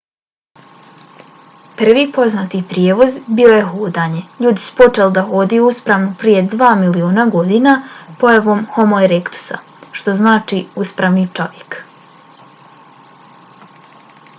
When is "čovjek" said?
11.41-11.81